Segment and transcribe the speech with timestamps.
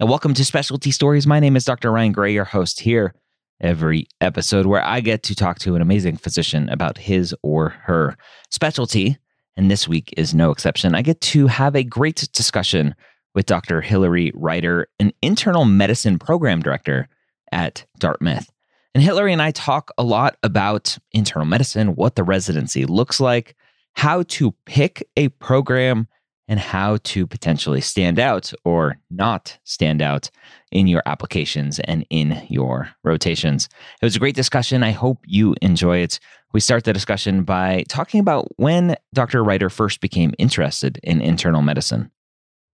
[0.00, 1.26] And welcome to Specialty Stories.
[1.26, 1.90] My name is Dr.
[1.90, 3.14] Ryan Gray, your host here
[3.60, 8.16] every episode where I get to talk to an amazing physician about his or her
[8.48, 9.18] specialty.
[9.56, 10.94] And this week is no exception.
[10.94, 12.94] I get to have a great discussion
[13.34, 13.80] with Dr.
[13.80, 17.08] Hillary Ryder, an internal medicine program director
[17.50, 18.48] at Dartmouth.
[18.94, 23.56] And Hillary and I talk a lot about internal medicine, what the residency looks like,
[23.94, 26.06] how to pick a program
[26.48, 30.30] and how to potentially stand out or not stand out
[30.72, 33.68] in your applications and in your rotations.
[34.00, 34.82] It was a great discussion.
[34.82, 36.18] I hope you enjoy it.
[36.52, 39.44] We start the discussion by talking about when Dr.
[39.44, 42.10] Ryder first became interested in internal medicine.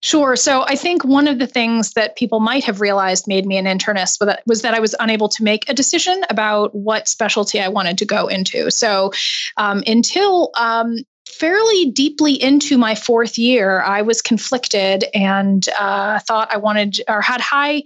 [0.03, 0.36] Sure.
[0.36, 3.64] So I think one of the things that people might have realized made me an
[3.64, 7.97] internist was that I was unable to make a decision about what specialty I wanted
[8.00, 8.69] to go into.
[8.69, 9.14] So
[9.56, 16.53] um, until um, fairly deeply into my fourth year, I was conflicted and uh, thought
[16.53, 17.83] I wanted or had high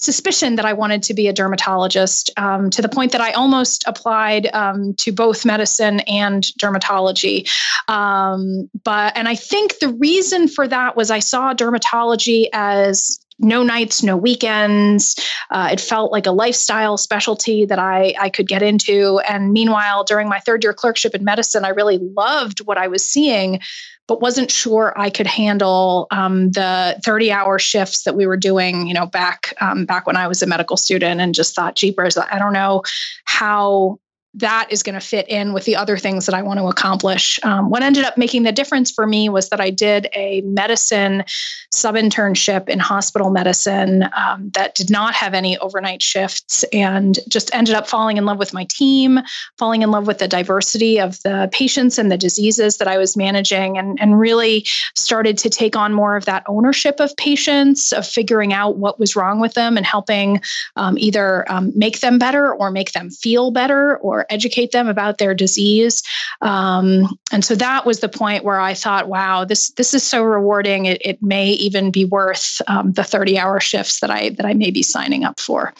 [0.00, 3.84] suspicion that I wanted to be a dermatologist um, to the point that I almost
[3.86, 7.50] applied um, to both medicine and dermatology.
[7.88, 13.62] Um, but, and I think the reason for that was I saw dermatology as no
[13.62, 15.16] nights, no weekends.
[15.50, 19.20] Uh, it felt like a lifestyle specialty that I, I could get into.
[19.28, 23.08] And meanwhile, during my third year clerkship in medicine, I really loved what I was
[23.08, 23.60] seeing,
[24.06, 28.86] but wasn't sure I could handle um, the 30 hour shifts that we were doing,
[28.86, 32.16] you know, back um, back when I was a medical student and just thought, jeepers,
[32.16, 32.82] I don't know
[33.24, 33.98] how
[34.34, 37.40] that is going to fit in with the other things that I want to accomplish.
[37.42, 41.24] Um, what ended up making the difference for me was that I did a medicine
[41.72, 47.54] sub internship in hospital medicine um, that did not have any overnight shifts and just
[47.54, 49.18] ended up falling in love with my team,
[49.56, 53.16] falling in love with the diversity of the patients and the diseases that I was
[53.16, 58.06] managing, and, and really started to take on more of that ownership of patients, of
[58.06, 60.40] figuring out what was wrong with them and helping
[60.76, 64.88] um, either um, make them better or make them feel better or or educate them
[64.88, 66.02] about their disease.
[66.40, 70.22] Um, and so that was the point where I thought, wow, this this is so
[70.22, 70.86] rewarding.
[70.86, 74.54] It, it may even be worth um, the 30 hour shifts that I that I
[74.54, 75.72] may be signing up for.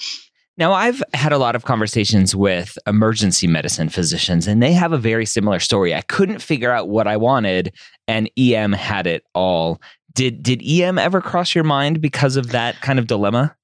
[0.59, 4.98] Now, I've had a lot of conversations with emergency medicine physicians, and they have a
[4.98, 5.94] very similar story.
[5.94, 7.72] I couldn't figure out what I wanted,
[8.09, 9.81] and EM had it all.
[10.15, 13.54] Did did EM ever cross your mind because of that kind of dilemma?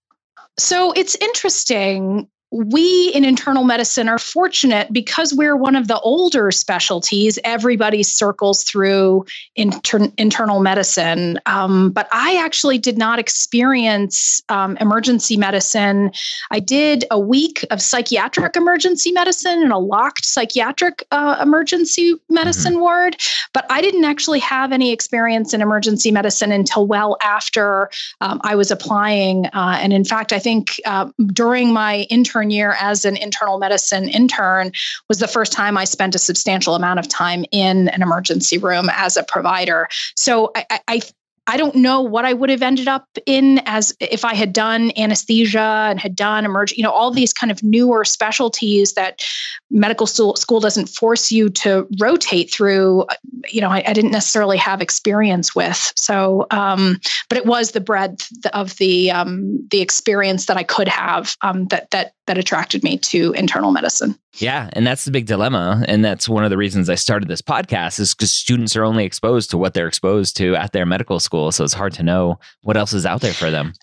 [0.57, 6.53] So it's interesting we in internal medicine are fortunate because we're one of the older
[6.53, 7.37] specialties.
[7.43, 9.25] Everybody circles through
[9.57, 11.41] inter- internal medicine.
[11.47, 16.13] Um, but I actually did not experience um, emergency medicine.
[16.53, 22.75] I did a week of psychiatric emergency medicine in a locked psychiatric uh, emergency medicine
[22.75, 22.83] mm-hmm.
[22.83, 23.17] ward,
[23.53, 27.91] but I didn't actually have any experience in emergency medicine until well after
[28.21, 29.47] um, I was applying.
[29.47, 33.59] Uh, and in fact, I think uh, during my intern intern year as an internal
[33.59, 34.73] medicine intern
[35.09, 38.89] was the first time I spent a substantial amount of time in an emergency room
[38.93, 39.89] as a provider.
[40.17, 41.01] So I, I
[41.47, 44.93] I don't know what I would have ended up in as if I had done
[44.97, 49.23] anesthesia and had done emerg, you know, all these kind of newer specialties that
[49.71, 53.05] medical school, school doesn't force you to rotate through.
[53.49, 55.93] You know, I, I didn't necessarily have experience with.
[55.97, 60.89] So, um, but it was the breadth of the um, the experience that I could
[60.89, 64.19] have um, that that that attracted me to internal medicine.
[64.35, 67.43] Yeah, and that's the big dilemma, and that's one of the reasons I started this
[67.43, 71.21] podcast is because students are only exposed to what they're exposed to at their medical
[71.21, 73.75] school, so it's hard to know what else is out there for them.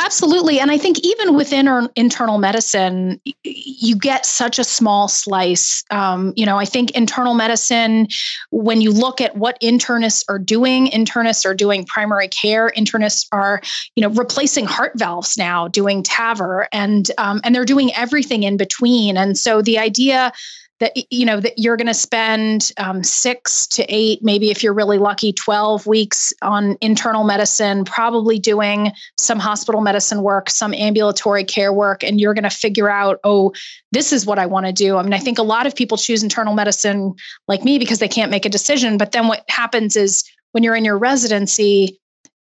[0.00, 0.60] Absolutely.
[0.60, 5.82] And I think even within our internal medicine, you get such a small slice.
[5.90, 8.06] Um, you know, I think internal medicine,
[8.50, 13.60] when you look at what internists are doing, internists are doing primary care, internists are,
[13.96, 18.56] you know, replacing heart valves now, doing TAVR, and um, and they're doing everything in
[18.56, 19.16] between.
[19.16, 20.32] And so the idea
[20.80, 24.74] that you know that you're going to spend um, six to eight maybe if you're
[24.74, 31.44] really lucky 12 weeks on internal medicine probably doing some hospital medicine work some ambulatory
[31.44, 33.52] care work and you're going to figure out oh
[33.92, 34.96] this is what i want to do.
[34.96, 37.14] I mean i think a lot of people choose internal medicine
[37.46, 40.76] like me because they can't make a decision but then what happens is when you're
[40.76, 41.98] in your residency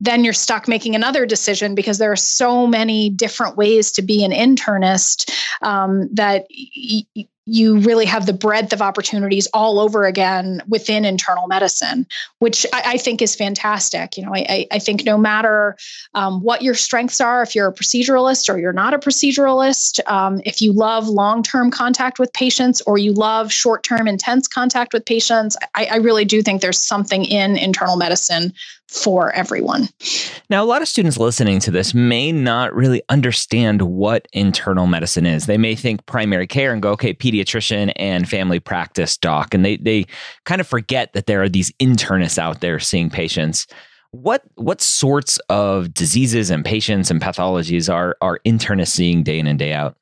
[0.03, 4.25] then you're stuck making another decision because there are so many different ways to be
[4.25, 5.31] an internist
[5.61, 6.47] um, that
[7.15, 12.06] y- you really have the breadth of opportunities all over again within internal medicine,
[12.38, 14.17] which I, I think is fantastic.
[14.17, 15.76] You know, I, I think no matter
[16.14, 20.41] um, what your strengths are, if you're a proceduralist or you're not a proceduralist, um,
[20.44, 24.93] if you love long term contact with patients or you love short term intense contact
[24.93, 28.52] with patients, I, I really do think there's something in internal medicine
[28.90, 29.88] for everyone.
[30.50, 35.26] Now, a lot of students listening to this may not really understand what internal medicine
[35.26, 35.46] is.
[35.46, 39.54] They may think primary care and go, okay, pediatrician and family practice doc.
[39.54, 40.06] And they, they
[40.44, 43.69] kind of forget that there are these internists out there seeing patients.
[44.10, 49.46] What what sorts of diseases and patients and pathologies are are internists seeing day in
[49.46, 49.96] and day out?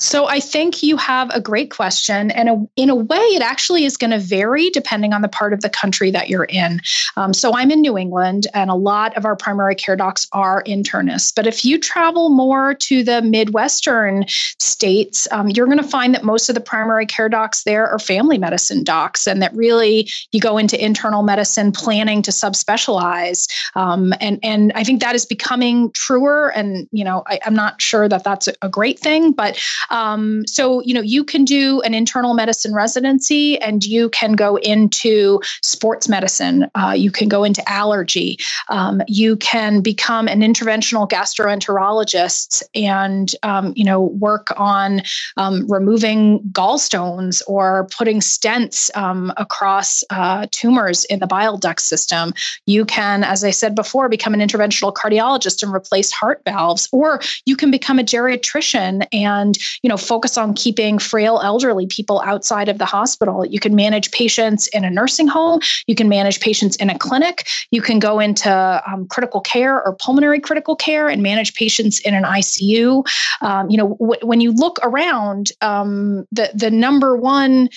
[0.00, 2.30] So I think you have a great question.
[2.30, 5.52] And a, in a way, it actually is going to vary depending on the part
[5.52, 6.80] of the country that you're in.
[7.16, 10.62] Um, so I'm in New England, and a lot of our primary care docs are
[10.64, 11.32] internists.
[11.34, 14.24] But if you travel more to the Midwestern
[14.58, 17.98] states, um, you're going to find that most of the primary care docs there are
[17.98, 23.46] family medicine docs, and that really you go into internal medicine planning to subspecialize.
[23.74, 26.52] Um, and, and I think that is becoming truer.
[26.54, 29.60] And, you know, I, am not sure that that's a great thing, but
[29.90, 34.56] um, so, you know, you can do an internal medicine residency and you can go
[34.56, 36.70] into sports medicine.
[36.74, 38.38] Uh, you can go into allergy.
[38.68, 45.02] Um, you can become an interventional gastroenterologist and, um, you know, work on
[45.36, 52.32] um, removing gallstones or putting stents um, across uh, tumors in the bile duct system.
[52.66, 57.20] You can, as I said before, become an interventional cardiologist and replace heart valves, or
[57.46, 62.68] you can become a geriatrician and you know focus on keeping frail elderly people outside
[62.68, 63.44] of the hospital.
[63.44, 65.60] You can manage patients in a nursing home.
[65.86, 67.46] You can manage patients in a clinic.
[67.70, 72.14] You can go into um, critical care or pulmonary critical care and manage patients in
[72.14, 73.06] an icu
[73.40, 77.68] um, you know w- when you look around um, the the number one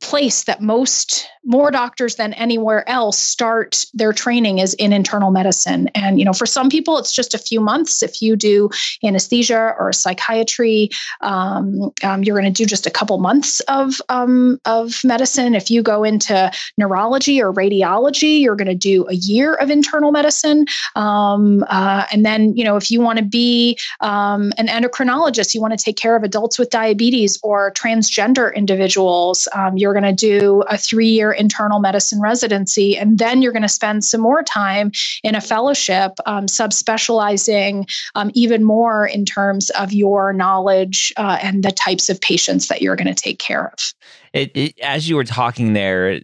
[0.00, 5.88] place that most more doctors than anywhere else start their training is in internal medicine.
[5.94, 8.02] And you know for some people it's just a few months.
[8.02, 8.70] If you do
[9.02, 10.90] anesthesia or psychiatry
[11.20, 15.54] um, um, you're going to do just a couple months of um, of medicine.
[15.54, 20.12] If you go into neurology or radiology you're going to do a year of internal
[20.12, 20.66] medicine.
[20.94, 25.60] Um, uh, and then you know if you want to be um, an endocrinologist you
[25.60, 30.12] want to take care of adults with diabetes or transgender individuals um, you're going to
[30.12, 34.42] do a three year internal medicine residency, and then you're going to spend some more
[34.42, 34.90] time
[35.22, 41.62] in a fellowship, um, subspecializing um, even more in terms of your knowledge uh, and
[41.62, 43.92] the types of patients that you're going to take care of.
[44.32, 46.20] It, it, as you were talking there,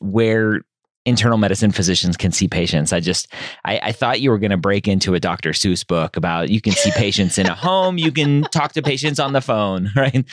[0.00, 0.62] where
[1.06, 2.92] internal medicine physicians can see patients.
[2.92, 3.32] I just,
[3.64, 5.50] I, I thought you were going to break into a Dr.
[5.50, 9.18] Seuss book about you can see patients in a home, you can talk to patients
[9.18, 10.24] on the phone, right?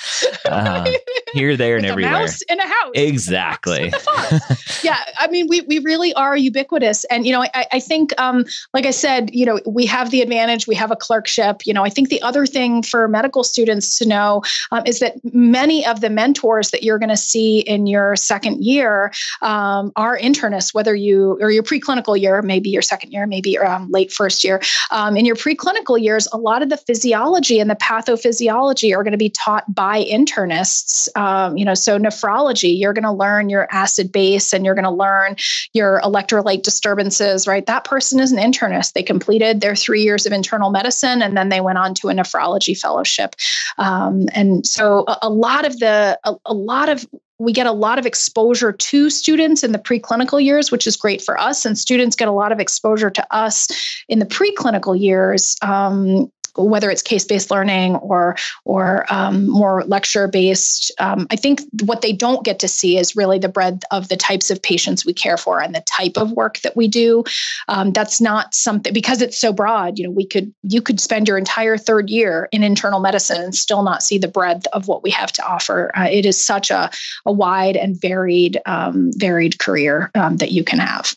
[0.46, 0.92] Uh,
[1.34, 2.12] here, there, With and everywhere.
[2.12, 2.92] mouse in a house.
[2.96, 3.92] Exactly.
[4.84, 8.46] yeah, I mean, we we really are ubiquitous, and you know, I, I think, um,
[8.74, 10.68] like I said, you know, we have the advantage.
[10.68, 11.66] We have a clerkship.
[11.66, 14.42] You know, I think the other thing for medical students to know
[14.72, 18.64] um, is that many of the mentors that you're going to see in your second
[18.64, 19.12] year
[19.42, 20.18] um, are
[20.58, 24.44] internists whether you or your preclinical year, maybe your second year, maybe um, late first
[24.44, 24.62] year.
[24.92, 29.12] Um, in your preclinical years, a lot of the physiology and the pathophysiology are going
[29.12, 31.08] to be taught by internists.
[31.16, 34.86] Um, you know, so nephrology, you're going to learn your acid base and you're going
[34.86, 35.36] to learn
[35.74, 37.66] your electrolyte disturbances, right?
[37.66, 38.94] That person is an internist.
[38.94, 42.14] They completed their three years of internal medicine and then they went on to a
[42.14, 43.36] nephrology fellowship.
[43.78, 47.06] Um, and so a, a lot of the a, a lot of
[47.40, 51.22] we get a lot of exposure to students in the preclinical years, which is great
[51.22, 53.68] for us, and students get a lot of exposure to us
[54.10, 55.56] in the preclinical years.
[55.62, 58.36] Um, whether it's case-based learning or
[58.66, 60.92] or um, more lecture-based.
[61.00, 64.18] Um, I think what they don't get to see is really the breadth of the
[64.18, 67.24] types of patients we care for and the type of work that we do.
[67.68, 69.98] Um, that's not something because it's so broad.
[69.98, 73.56] You know, we could you could spend your entire third year in internal medicine and
[73.56, 75.92] still not see the breadth of what we have to offer.
[75.98, 76.90] Uh, it is such a
[77.26, 81.16] a wide and varied um, varied career um, that you can have.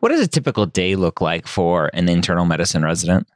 [0.00, 3.26] What does a typical day look like for an internal medicine resident?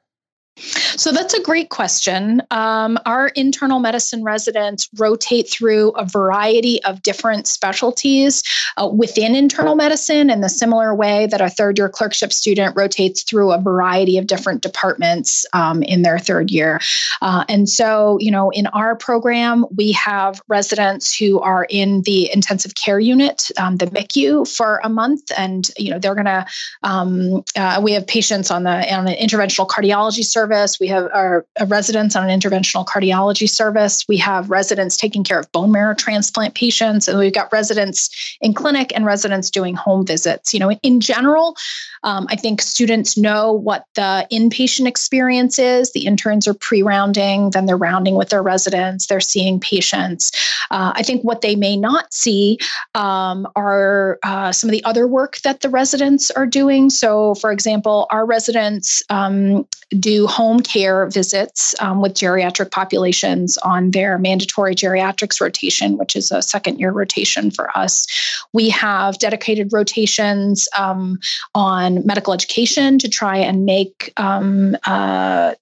[0.59, 2.43] So that's a great question.
[2.51, 8.43] Um, our internal medicine residents rotate through a variety of different specialties
[8.77, 13.23] uh, within internal medicine in the similar way that a third year clerkship student rotates
[13.23, 16.81] through a variety of different departments um, in their third year.
[17.23, 22.31] Uh, and so, you know, in our program, we have residents who are in the
[22.33, 26.47] intensive care unit, um, the MICU, for a month, and you know they're going to.
[26.83, 30.81] Um, uh, we have patients on the on an interventional cardiology service service.
[30.81, 34.05] We have our residents on an interventional cardiology service.
[34.09, 38.55] We have residents taking care of bone marrow transplant patients, and we've got residents in
[38.55, 40.55] clinic and residents doing home visits.
[40.55, 41.55] You know, in general,
[42.03, 45.93] um, I think students know what the inpatient experience is.
[45.93, 50.33] The interns are pre rounding, then they're rounding with their residents, they're seeing patients.
[50.71, 52.59] Uh, I think what they may not see
[52.95, 56.89] um, are uh, some of the other work that the residents are doing.
[56.89, 63.91] So, for example, our residents um, do home care visits um, with geriatric populations on
[63.91, 68.07] their mandatory geriatrics rotation, which is a second year rotation for us.
[68.53, 71.19] We have dedicated rotations um,
[71.55, 75.55] on medical education to try and make um, uh,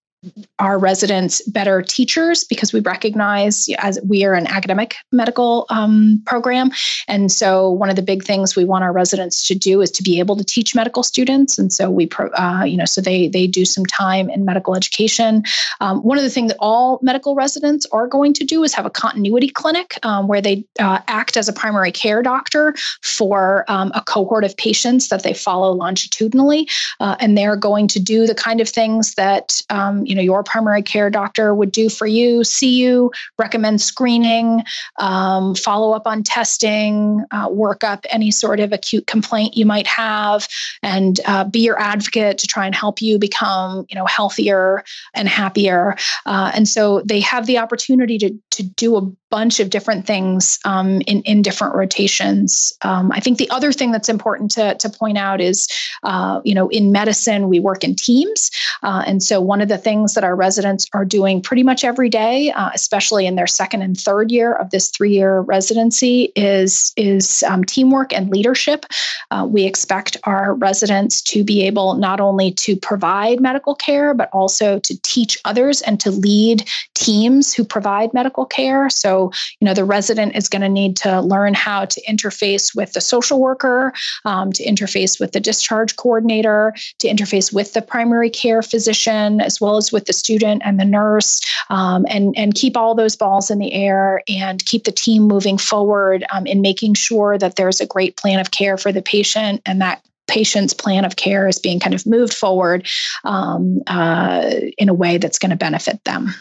[0.58, 6.70] our residents better teachers because we recognize as we are an academic medical um, program.
[7.08, 10.02] And so one of the big things we want our residents to do is to
[10.02, 11.58] be able to teach medical students.
[11.58, 14.74] And so we pro, uh, you know so they they do some time in medical
[14.74, 15.44] education.
[15.80, 18.86] Um, one of the things that all medical residents are going to do is have
[18.86, 23.92] a continuity clinic um, where they uh, act as a primary care doctor for um,
[23.94, 26.68] a cohort of patients that they follow longitudinally.
[27.00, 30.42] Uh, and they're going to do the kind of things that um, you know your
[30.42, 34.62] primary care doctor would do for you see you recommend screening
[34.98, 39.86] um, follow up on testing uh, work up any sort of acute complaint you might
[39.86, 40.48] have
[40.82, 45.28] and uh, be your advocate to try and help you become you know healthier and
[45.28, 45.96] happier.
[46.24, 50.58] Uh, and so they have the opportunity to to do a bunch of different things
[50.64, 52.72] um, in, in different rotations.
[52.82, 55.68] Um, I think the other thing that's important to, to point out is,
[56.04, 58.50] uh, you know, in medicine, we work in teams.
[58.82, 62.08] Uh, and so one of the things that our residents are doing pretty much every
[62.08, 66.92] day, uh, especially in their second and third year of this three year residency, is,
[66.96, 68.86] is um, teamwork and leadership.
[69.32, 74.28] Uh, we expect our residents to be able not only to provide medical care, but
[74.32, 78.88] also to teach others and to lead teams who provide medical care.
[78.88, 79.15] So
[79.60, 83.00] you know, the resident is going to need to learn how to interface with the
[83.00, 83.92] social worker,
[84.24, 89.60] um, to interface with the discharge coordinator, to interface with the primary care physician, as
[89.60, 93.50] well as with the student and the nurse, um, and, and keep all those balls
[93.50, 97.80] in the air and keep the team moving forward um, in making sure that there's
[97.80, 101.58] a great plan of care for the patient and that patient's plan of care is
[101.58, 102.86] being kind of moved forward
[103.24, 106.34] um, uh, in a way that's going to benefit them.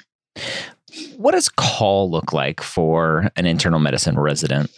[1.18, 4.72] What does call look like for an internal medicine resident?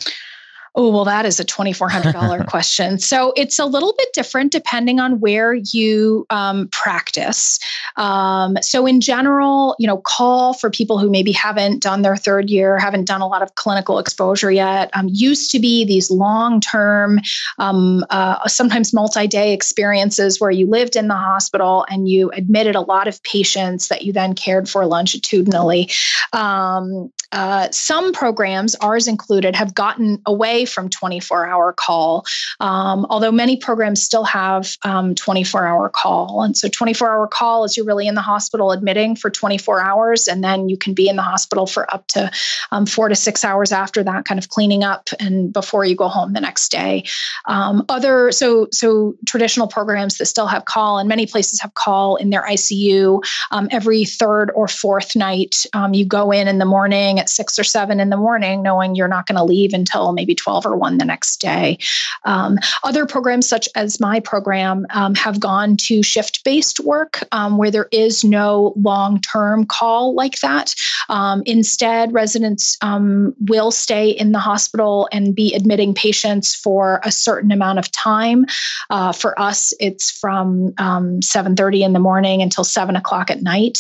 [0.80, 3.00] Oh, well, that is a $2,400 question.
[3.00, 7.58] So it's a little bit different depending on where you um, practice.
[7.96, 12.52] Um, so, in general, you know, call for people who maybe haven't done their third
[12.52, 16.62] year, haven't done a lot of clinical exposure yet, um, used to be these long
[16.62, 17.20] term,
[17.58, 22.76] um, uh, sometimes multi day experiences where you lived in the hospital and you admitted
[22.76, 25.90] a lot of patients that you then cared for longitudinally.
[26.34, 32.26] Um, uh, some programs, ours included, have gotten away from 24 hour call,
[32.60, 36.44] um, although many programs still have um, 24 hour call.
[36.44, 40.28] And so 24 hour call is you're really in the hospital admitting for 24 hours,
[40.28, 42.32] and then you can be in the hospital for up to
[42.72, 46.08] um, four to six hours after that, kind of cleaning up and before you go
[46.08, 47.04] home the next day.
[47.46, 52.16] Um, other so so traditional programs that still have call, and many places have call
[52.16, 55.66] in their ICU um, every third or fourth night.
[55.74, 58.96] Um, you go in in the morning at six or seven in the morning, knowing
[58.96, 61.78] you're not going to leave until maybe 12 12 or 1 the next day.
[62.24, 67.58] Um, other programs, such as my program, um, have gone to shift based work um,
[67.58, 70.74] where there is no long term call like that.
[71.10, 77.12] Um, instead, residents um, will stay in the hospital and be admitting patients for a
[77.12, 78.46] certain amount of time.
[78.90, 83.80] Uh, for us, it's from 7:30 in the morning until 7 o'clock at night.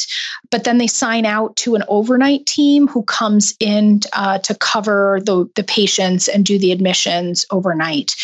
[0.51, 5.19] But then they sign out to an overnight team who comes in uh, to cover
[5.25, 8.15] the, the patients and do the admissions overnight.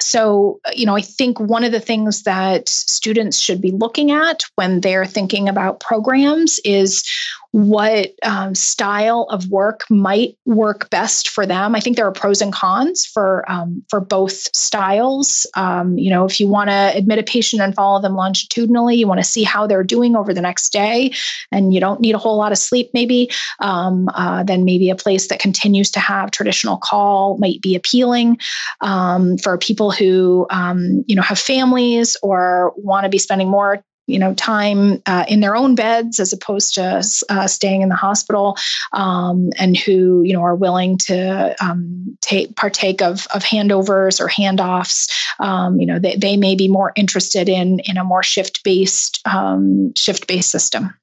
[0.00, 4.44] So, you know, I think one of the things that students should be looking at
[4.54, 7.04] when they're thinking about programs is
[7.52, 11.74] what um, style of work might work best for them.
[11.74, 15.46] I think there are pros and cons for um, for both styles.
[15.56, 19.08] Um, you know, if you want to admit a patient and follow them longitudinally, you
[19.08, 21.12] want to see how they're doing over the next day,
[21.50, 23.30] and you don't need a whole lot of sleep, maybe.
[23.58, 28.38] Um, uh, then maybe a place that continues to have traditional call might be appealing
[28.80, 33.82] um, for people who um, you know have families or want to be spending more
[34.10, 37.94] you know time uh, in their own beds as opposed to uh, staying in the
[37.94, 38.56] hospital
[38.92, 44.28] um, and who you know are willing to um, take partake of, of handovers or
[44.28, 45.10] handoffs.
[45.38, 49.20] Um, you know they, they may be more interested in in a more shift based
[49.26, 50.94] um, shift based system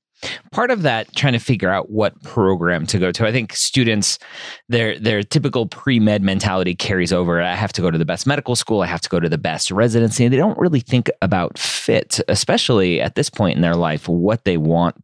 [0.51, 4.17] part of that trying to figure out what program to go to i think students
[4.69, 7.41] their their typical pre-med mentality carries over.
[7.41, 8.81] I have to go to the best medical school.
[8.81, 10.25] I have to go to the best residency.
[10.25, 14.43] And they don't really think about fit especially at this point in their life what
[14.43, 14.95] they want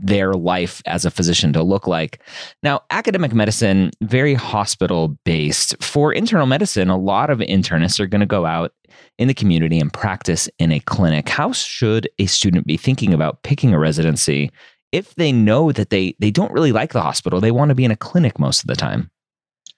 [0.00, 2.22] their life as a physician to look like.
[2.62, 5.82] Now, academic medicine, very hospital based.
[5.82, 8.72] For internal medicine, a lot of internists are going to go out
[9.18, 11.28] in the community and practice in a clinic.
[11.28, 14.50] How should a student be thinking about picking a residency
[14.92, 17.40] if they know that they they don't really like the hospital?
[17.40, 19.10] They want to be in a clinic most of the time.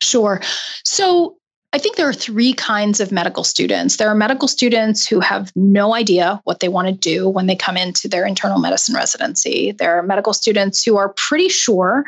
[0.02, 0.40] Sure.
[0.84, 1.36] So
[1.72, 3.96] I think there are three kinds of medical students.
[3.96, 7.54] There are medical students who have no idea what they want to do when they
[7.54, 9.70] come into their internal medicine residency.
[9.72, 12.04] There are medical students who are pretty sure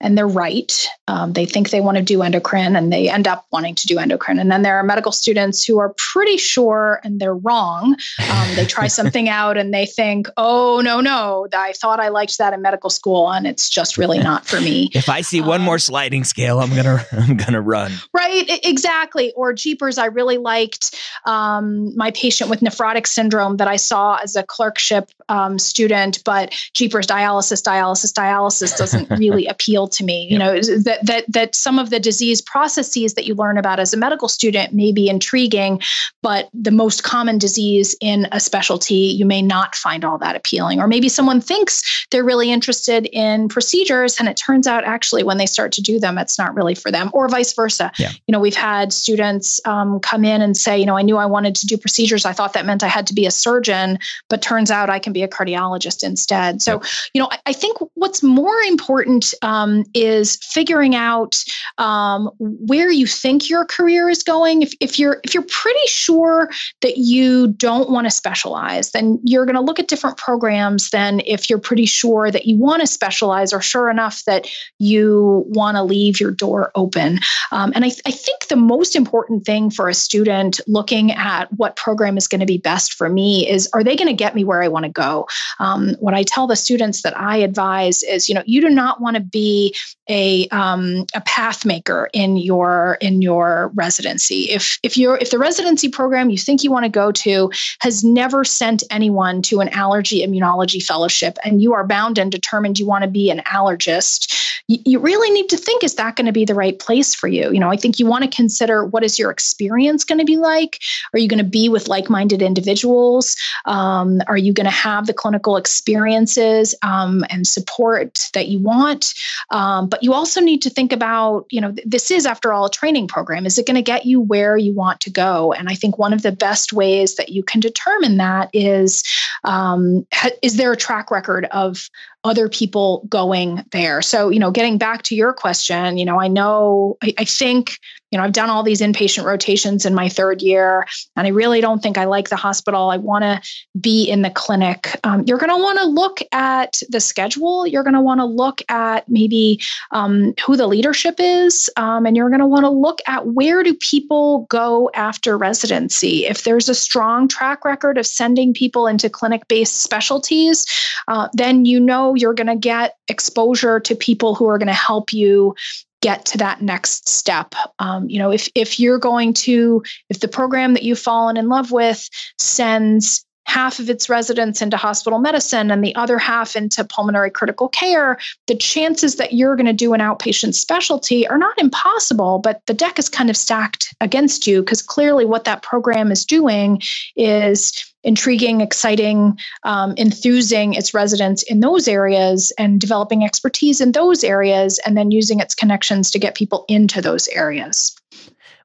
[0.00, 0.88] and they're right.
[1.08, 3.98] Um, they think they want to do endocrine and they end up wanting to do
[3.98, 4.38] endocrine.
[4.38, 7.96] And then there are medical students who are pretty sure and they're wrong.
[8.30, 12.36] Um, they try something out and they think, oh, no, no, I thought I liked
[12.38, 14.90] that in medical school and it's just really not for me.
[14.94, 17.92] if I see one um, more sliding scale, I'm going to, I'm going to run.
[18.12, 18.44] Right.
[18.64, 19.32] Exactly.
[19.32, 24.36] Or Jeepers, I really liked um, my patient with nephrotic syndrome that I saw as
[24.36, 30.26] a clerkship um, student, but Jeepers dialysis, dialysis, dialysis doesn't really appeal to me.
[30.30, 33.92] You know that that that some of the disease processes that you learn about as
[33.92, 35.80] a medical student may be intriguing,
[36.22, 40.80] but the most common disease in a specialty you may not find all that appealing.
[40.80, 45.38] Or maybe someone thinks they're really interested in procedures, and it turns out actually when
[45.38, 47.10] they start to do them, it's not really for them.
[47.12, 47.92] Or vice versa.
[47.98, 48.10] Yeah.
[48.26, 51.26] You know, we've had students um, come in and say, you know, I knew I
[51.26, 52.24] wanted to do procedures.
[52.24, 55.12] I thought that meant I had to be a surgeon, but turns out I can
[55.12, 56.62] be a cardiologist instead.
[56.62, 56.84] So, yep.
[57.14, 61.42] you know, I, I, think what's more important um, is figuring out
[61.78, 64.62] um, where you think your career is going.
[64.62, 66.50] If, if you're if you're pretty sure
[66.82, 71.20] that you don't want to specialize, then you're going to look at different programs than
[71.26, 75.76] if you're pretty sure that you want to specialize or sure enough that you want
[75.76, 77.18] to leave your door open.
[77.52, 81.76] Um, and I, I think the most important thing for a student looking at what
[81.76, 84.44] program is going to be best for me is are they going to get me
[84.44, 85.26] where I want to go?
[85.58, 89.00] Um, what I tell the students that I advise is, you know, you do not
[89.00, 89.65] want to be
[90.08, 94.50] a um, a path maker in your in your residency.
[94.50, 97.50] If if you're if the residency program you think you want to go to
[97.80, 102.78] has never sent anyone to an allergy immunology fellowship, and you are bound and determined
[102.78, 106.26] you want to be an allergist, you, you really need to think is that going
[106.26, 107.50] to be the right place for you?
[107.50, 110.36] You know, I think you want to consider what is your experience going to be
[110.36, 110.80] like.
[111.12, 113.36] Are you going to be with like minded individuals?
[113.64, 119.12] Um, are you going to have the clinical experiences um, and support that you want?
[119.56, 122.70] Um, but you also need to think about, you know, this is, after all, a
[122.70, 123.46] training program.
[123.46, 125.54] Is it going to get you where you want to go?
[125.54, 129.02] And I think one of the best ways that you can determine that is
[129.44, 130.06] um,
[130.42, 131.88] is there a track record of
[132.26, 134.02] other people going there?
[134.02, 137.78] So, you know, getting back to your question, you know, I know, I, I think
[138.10, 140.86] you know, I've done all these inpatient rotations in my third year,
[141.16, 142.88] and I really don't think I like the hospital.
[142.88, 143.42] I want to
[143.78, 144.88] be in the clinic.
[145.04, 147.66] Um, you're going to want to look at the schedule.
[147.66, 149.60] You're going to want to look at maybe
[149.90, 153.62] um, who the leadership is, um, and you're going to want to look at where
[153.62, 156.26] do people go after residency.
[156.26, 160.64] If there's a strong track record of sending people into clinic-based specialties,
[161.08, 164.72] uh, then you know you're going to get exposure to people who are going to
[164.72, 165.54] help you
[166.02, 167.54] get to that next step.
[167.78, 171.48] Um, you know, if if you're going to, if the program that you've fallen in
[171.48, 176.84] love with sends half of its residents into hospital medicine and the other half into
[176.84, 181.58] pulmonary critical care, the chances that you're going to do an outpatient specialty are not
[181.58, 186.10] impossible, but the deck is kind of stacked against you because clearly what that program
[186.10, 186.80] is doing
[187.14, 194.22] is intriguing, exciting, um, enthusing its residents in those areas and developing expertise in those
[194.22, 197.96] areas and then using its connections to get people into those areas.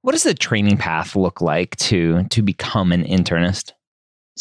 [0.01, 3.73] What does the training path look like to to become an internist?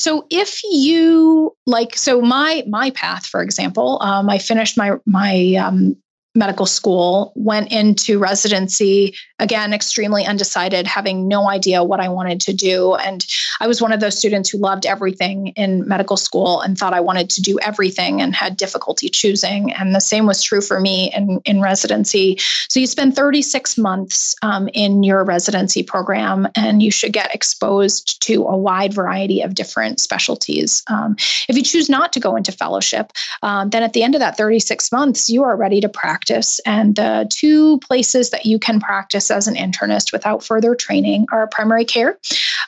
[0.00, 5.54] So if you like, so my my path, for example, um, I finished my my
[5.56, 5.96] um,
[6.36, 12.52] medical school, went into residency, again, extremely undecided, having no idea what I wanted to
[12.52, 12.94] do.
[12.94, 13.26] And
[13.58, 17.00] I was one of those students who loved everything in medical school and thought I
[17.00, 19.72] wanted to do everything and had difficulty choosing.
[19.72, 22.36] And the same was true for me in, in residency.
[22.68, 28.22] So you spend 36 months um, in your residency program, and you should get exposed
[28.22, 30.84] to a wide variety of different specialties.
[30.86, 31.16] Um,
[31.48, 33.10] if you choose not to go into fellowship,
[33.42, 36.60] um, then at the end of that 36 months, you are ready to practice practice.
[36.66, 41.46] And the two places that you can practice as an internist without further training are
[41.46, 42.18] primary care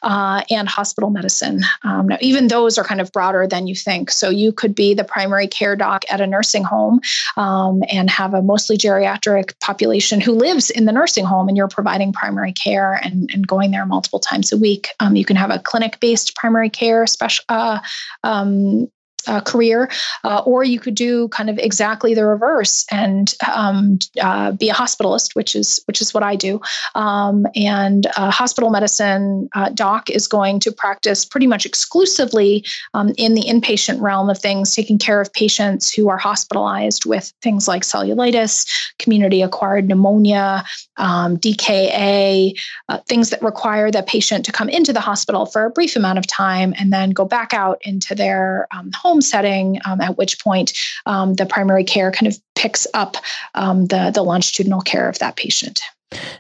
[0.03, 1.61] uh, and hospital medicine.
[1.83, 4.11] Um, now, even those are kind of broader than you think.
[4.11, 7.01] So you could be the primary care doc at a nursing home
[7.37, 11.69] um, and have a mostly geriatric population who lives in the nursing home, and you're
[11.69, 14.89] providing primary care and, and going there multiple times a week.
[15.01, 17.45] Um, you can have a clinic based primary care special.
[17.49, 17.81] Uh,
[18.25, 18.89] um,
[19.27, 19.91] uh, career,
[20.25, 24.75] uh, or you could do kind of exactly the reverse and um, uh, be a
[24.75, 26.61] hospitalist, which is which is what I do.
[26.95, 33.35] Um, and hospital medicine uh, doc is going to practice pretty much exclusively um, in
[33.35, 37.83] the inpatient realm of things, taking care of patients who are hospitalized with things like
[37.83, 38.67] cellulitis,
[38.99, 40.65] community acquired pneumonia,
[40.97, 42.59] um, DKA,
[42.89, 46.19] uh, things that require the patient to come into the hospital for a brief amount
[46.19, 50.17] of time and then go back out into their um, home home setting, um, at
[50.17, 50.73] which point
[51.05, 53.17] um, the primary care kind of picks up
[53.55, 55.83] um, the, the longitudinal care of that patient.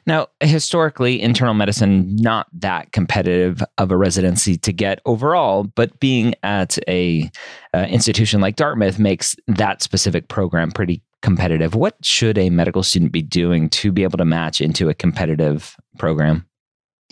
[0.06, 6.34] Now, historically, internal medicine not that competitive of a residency to get overall, but being
[6.42, 7.30] at a
[7.74, 11.74] uh, institution like Dartmouth makes that specific program pretty competitive.
[11.74, 15.76] What should a medical student be doing to be able to match into a competitive
[15.98, 16.46] program?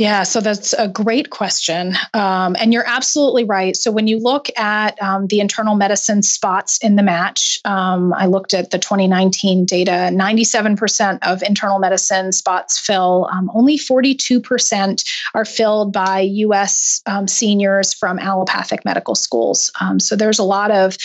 [0.01, 1.95] Yeah, so that's a great question.
[2.15, 3.77] Um, and you're absolutely right.
[3.77, 8.25] So when you look at um, the internal medicine spots in the match, um, I
[8.25, 15.45] looked at the 2019 data 97% of internal medicine spots fill, um, only 42% are
[15.45, 19.71] filled by US um, seniors from allopathic medical schools.
[19.83, 20.97] Um, so there's a lot of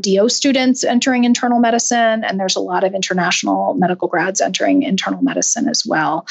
[0.00, 5.20] DO students entering internal medicine, and there's a lot of international medical grads entering internal
[5.20, 6.24] medicine as well.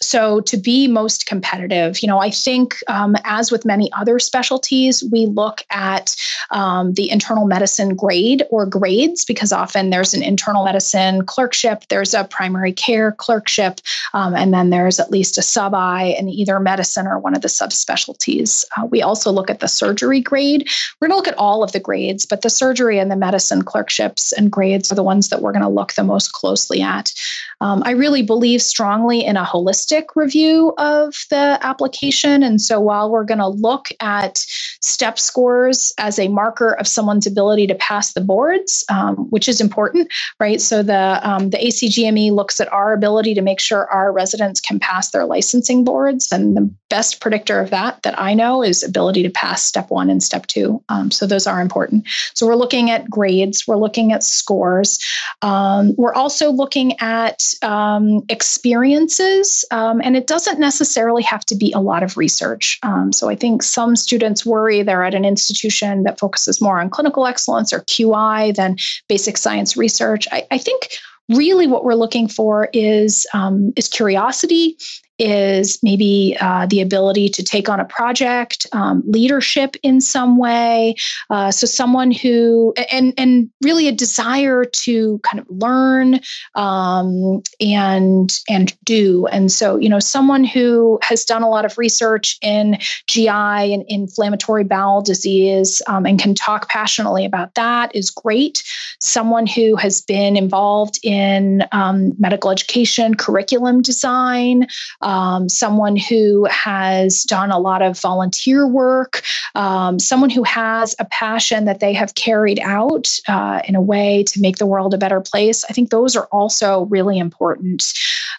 [0.00, 2.00] so to be be most competitive.
[2.00, 6.14] You know, I think um, as with many other specialties, we look at
[6.52, 12.14] um, the internal medicine grade or grades because often there's an internal medicine clerkship, there's
[12.14, 13.80] a primary care clerkship,
[14.14, 17.42] um, and then there's at least a sub I in either medicine or one of
[17.42, 18.64] the subspecialties.
[18.76, 20.68] Uh, we also look at the surgery grade.
[21.00, 23.62] We're going to look at all of the grades, but the surgery and the medicine
[23.62, 27.12] clerkships and grades are the ones that we're going to look the most closely at.
[27.60, 32.42] Um, I really believe strongly in a holistic review of the application.
[32.42, 34.38] And so while we're going to look at
[34.82, 39.60] step scores as a marker of someone's ability to pass the boards, um, which is
[39.60, 40.60] important, right?
[40.60, 44.78] So the, um, the ACGME looks at our ability to make sure our residents can
[44.78, 46.32] pass their licensing boards.
[46.32, 50.10] And the best predictor of that that I know is ability to pass step one
[50.10, 50.82] and step two.
[50.88, 52.08] Um, so those are important.
[52.34, 54.98] So we're looking at grades, we're looking at scores.
[55.42, 61.72] Um, we're also looking at um, experiences, um, and it doesn't necessarily have to be
[61.72, 62.78] a lot of research.
[62.82, 66.90] Um, so I think some students worry they're at an institution that focuses more on
[66.90, 68.76] clinical excellence or QI than
[69.08, 70.26] basic science research.
[70.32, 70.88] I, I think
[71.28, 74.76] really what we're looking for is um, is curiosity
[75.20, 80.94] is maybe uh, the ability to take on a project, um, leadership in some way.
[81.28, 86.20] Uh, so someone who and and really a desire to kind of learn
[86.54, 89.26] um, and and do.
[89.26, 93.84] And so you know someone who has done a lot of research in GI and
[93.88, 98.62] inflammatory bowel disease um, and can talk passionately about that is great.
[99.00, 104.66] Someone who has been involved in um, medical education, curriculum design
[105.10, 109.22] um, someone who has done a lot of volunteer work,
[109.56, 114.22] um, someone who has a passion that they have carried out uh, in a way
[114.28, 115.64] to make the world a better place.
[115.68, 117.82] I think those are also really important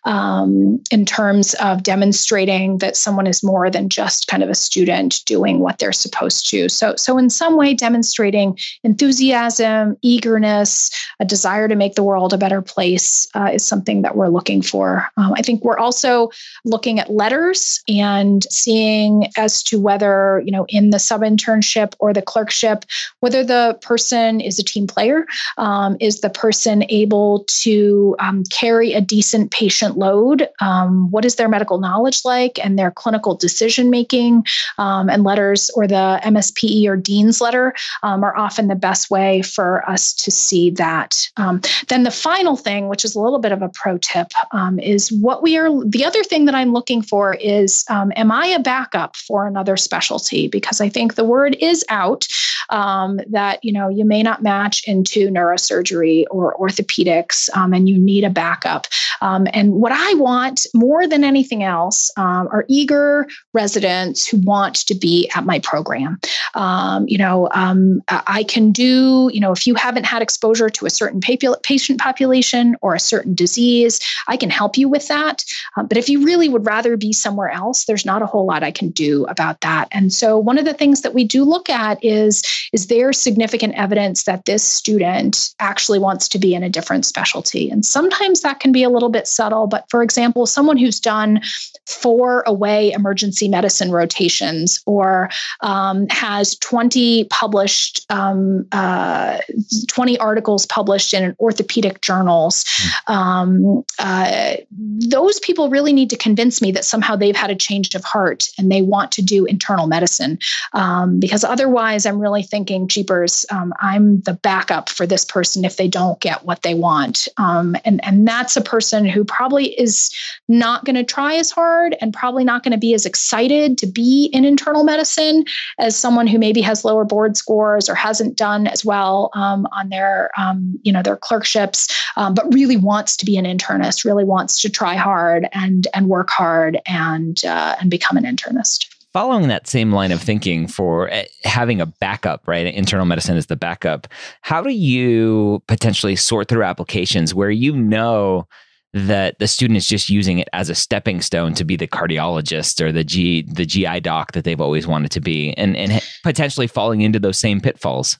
[0.05, 5.21] um, in terms of demonstrating that someone is more than just kind of a student
[5.25, 6.69] doing what they're supposed to.
[6.69, 12.38] So, so in some way, demonstrating enthusiasm, eagerness, a desire to make the world a
[12.38, 15.05] better place uh, is something that we're looking for.
[15.17, 16.29] Um, I think we're also
[16.65, 22.13] looking at letters and seeing as to whether, you know, in the sub internship or
[22.13, 22.86] the clerkship,
[23.19, 25.26] whether the person is a team player,
[25.58, 31.36] um, is the person able to um, carry a decent patient load, um, what is
[31.36, 34.45] their medical knowledge like, and their clinical decision making,
[34.78, 39.41] um, and letters or the MSPE or Dean's letter um, are often the best way
[39.41, 41.28] for us to see that.
[41.38, 44.32] Um, then the final thing, which is a little bit of a pro tip,
[44.80, 45.69] is what we are.
[45.86, 50.47] The other thing that I'm looking for is, am I a backup for another specialty?
[50.47, 52.27] Because I think the word is out
[52.69, 57.97] um, that you know you may not match into neurosurgery or orthopedics, um, and you
[57.97, 58.88] need a backup.
[59.21, 64.88] Um, and what I want more than anything else um, are eager residents who want
[64.88, 66.19] to be at my program.
[66.56, 69.30] Um, you know, um, I can do.
[69.34, 73.36] You know, if you haven't had exposure to a certain patient population or a certain
[73.36, 75.43] disease, I can help you with that.
[75.75, 78.71] but if you really would rather be somewhere else, there's not a whole lot I
[78.71, 79.87] can do about that.
[79.91, 83.75] And so, one of the things that we do look at is is there significant
[83.75, 87.69] evidence that this student actually wants to be in a different specialty?
[87.69, 91.41] And sometimes that can be a little bit subtle, but for example, someone who's done
[91.87, 95.29] four away emergency medicine rotations or
[95.61, 99.39] um, has 20 published, um, uh,
[99.87, 103.13] 20 articles published in orthopedic journals, hmm.
[103.13, 107.95] um, uh, those people really need to convince me that somehow they've had a change
[107.95, 110.38] of heart and they want to do internal medicine.
[110.73, 115.77] Um, because otherwise, I'm really thinking, jeepers, um, I'm the backup for this person if
[115.77, 117.27] they don't get what they want.
[117.38, 120.12] Um, and, and that's a person who probably is
[120.47, 123.88] not going to try as hard and probably not going to be as excited to
[123.88, 125.43] be in internal medicine
[125.79, 129.89] as someone who maybe has lower board scores or hasn't done as well um, on
[129.89, 134.23] their, um, you know, their clerkships, um, but really wants to be an internist, really
[134.23, 139.47] wants to try hard and and work hard and uh, and become an internist following
[139.50, 142.67] that same line of thinking for eh, having a backup, right?
[142.67, 144.08] Internal medicine is the backup.
[144.41, 148.47] How do you potentially sort through applications where you know
[148.93, 152.82] that the student is just using it as a stepping stone to be the cardiologist
[152.82, 156.67] or the G the GI doc that they've always wanted to be and and potentially
[156.67, 158.19] falling into those same pitfalls?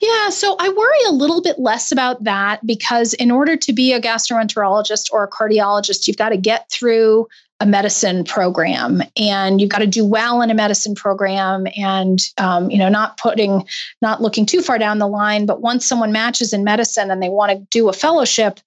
[0.00, 3.92] Yeah, so I worry a little bit less about that because in order to be
[3.92, 7.26] a gastroenterologist or a cardiologist, you've got to get through
[7.62, 12.68] a medicine program and you've got to do well in a medicine program and um,
[12.72, 13.64] you know not putting
[14.02, 17.28] not looking too far down the line but once someone matches in medicine and they
[17.28, 18.58] want to do a fellowship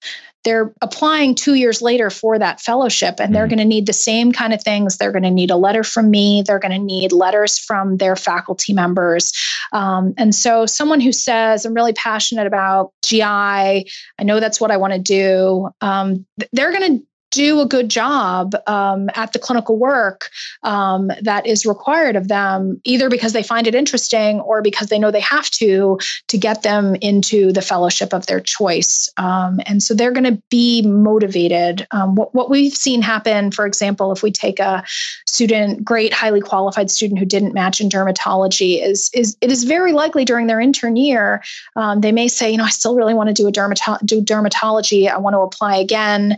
[0.46, 3.56] they're applying two years later for that fellowship and they're mm-hmm.
[3.56, 4.96] going to need the same kind of things.
[4.96, 6.44] They're going to need a letter from me.
[6.46, 9.32] They're going to need letters from their faculty members.
[9.72, 13.84] Um, and so someone who says i'm really passionate about gi i.
[14.22, 18.54] Know that's what i want to do um, they're going to do a good job
[18.66, 20.28] um, at the clinical work
[20.62, 24.98] um, that is required of them, either because they find it interesting or because they
[24.98, 29.10] know they have to to get them into the fellowship of their choice.
[29.16, 31.86] Um, and so they're going to be motivated.
[31.90, 34.84] Um, what, what we've seen happen, for example, if we take a
[35.26, 39.92] student, great, highly qualified student who didn't match in dermatology, is is it is very
[39.92, 41.42] likely during their intern year
[41.76, 44.22] um, they may say, you know, I still really want to do a dermato- do
[44.22, 45.10] dermatology.
[45.10, 46.36] I want to apply again.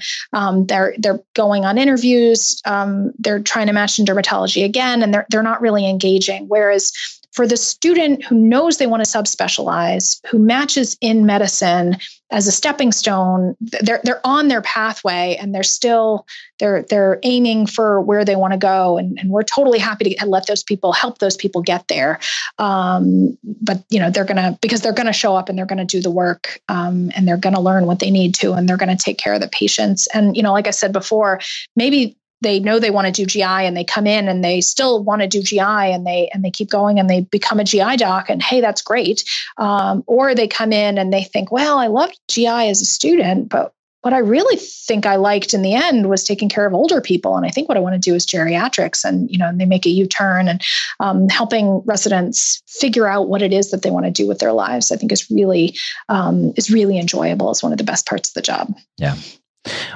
[0.78, 5.26] They're they're going on interviews um, they're trying to match in dermatology again and they're,
[5.30, 6.46] they're not really engaging.
[6.48, 6.92] Whereas
[7.32, 11.96] for the student who knows they want to subspecialize who matches in medicine
[12.30, 16.26] as a stepping stone they're they're on their pathway and they're still
[16.58, 18.98] they're they're aiming for where they want to go.
[18.98, 22.18] And, and we're totally happy to let those people help those people get there.
[22.58, 26.00] Um, but you know they're gonna because they're gonna show up and they're gonna do
[26.00, 29.18] the work um, and they're gonna learn what they need to and they're gonna take
[29.18, 30.06] care of the patients.
[30.08, 31.40] And you know like i said before
[31.76, 35.03] maybe they know they want to do GI and they come in and they still
[35.03, 37.96] want to do GI and they and they keep going and they become a GI
[37.96, 39.24] doc and hey that's great.
[39.57, 43.48] Um, or they come in and they think well I loved GI as a student
[43.48, 43.72] but
[44.03, 47.37] what I really think I liked in the end was taking care of older people.
[47.37, 49.64] And I think what I want to do is geriatrics and you know and they
[49.64, 50.62] make a U-turn and
[51.01, 54.53] um, helping residents figure out what it is that they want to do with their
[54.53, 55.77] lives I think is really
[56.09, 58.74] um, is really enjoyable it's one of the best parts of the job.
[58.98, 59.16] Yeah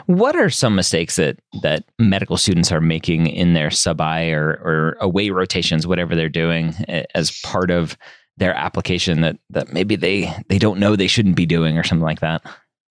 [0.07, 4.51] what are some mistakes that that medical students are making in their sub I or,
[4.65, 6.75] or away rotations, whatever they're doing,
[7.15, 7.97] as part of
[8.39, 12.05] their application that that maybe they they don't know they shouldn't be doing or something
[12.05, 12.43] like that?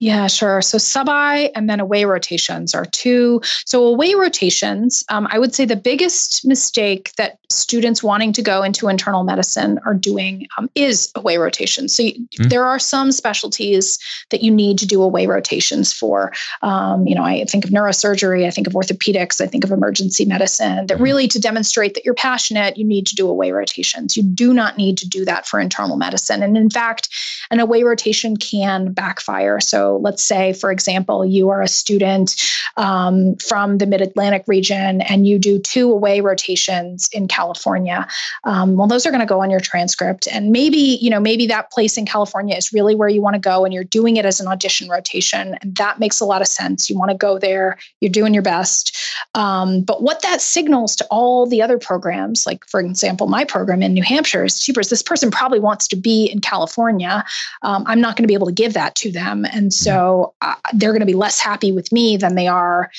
[0.02, 0.64] Yeah, sure.
[0.64, 3.40] So sub-I and then away rotations are two.
[3.66, 8.64] So away rotations, um, I would say the biggest mistake that students wanting to go
[8.64, 11.96] into internal medicine are doing um, is away rotations.
[11.96, 12.48] So you, mm-hmm.
[12.48, 14.00] there are some specialties
[14.32, 16.34] that you need to do away rotations for.
[16.64, 20.26] Um, you know, I think of neurosurgery, I think of orthopedics, I think of emergency
[20.26, 20.88] medicine.
[20.88, 21.04] That hmm.
[21.04, 24.18] really to demonstrate that you're passionate, you need to do away rotations.
[24.18, 27.10] You do not need to do that for internal medicine, and in fact,
[27.52, 29.60] an away rotation can backfire.
[29.60, 32.36] So let's say, for example, you are a student
[32.77, 38.08] um, from the Mid Atlantic region and you do two away rotations in California.
[38.43, 41.47] Um, well, those are going to go on your transcript, and maybe you know maybe
[41.47, 44.25] that place in California is really where you want to go, and you're doing it
[44.25, 46.89] as an audition rotation, and that makes a lot of sense.
[46.89, 48.97] You want to go there, you're doing your best.
[49.36, 53.82] Um, but what that signals to all the other programs, like for example, my program
[53.82, 54.82] in New Hampshire is cheaper.
[54.84, 57.23] This person probably wants to be in California.
[57.62, 60.56] Um, I'm not going to be able to give that to them, and so uh,
[60.74, 62.91] they're going to be less happy with me than they are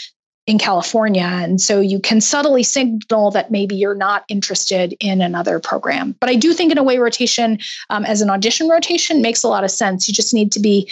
[0.47, 1.23] in California.
[1.23, 6.17] And so you can subtly signal that maybe you're not interested in another program.
[6.19, 7.59] But I do think an away rotation
[7.91, 10.09] um, as an audition rotation makes a lot of sense.
[10.09, 10.91] You just need to be